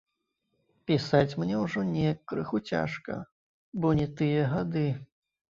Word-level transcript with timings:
Пісаць 0.91 1.37
мне 1.41 1.59
ўжо 1.65 1.83
неяк 1.91 2.19
крыху 2.31 2.57
цяжка, 2.71 3.21
бо 3.85 3.93
не 4.01 4.07
тыя 4.23 4.49
гады. 4.57 4.87